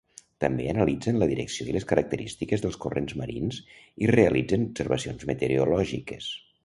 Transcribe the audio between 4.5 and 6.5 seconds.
observacions meteorològiques.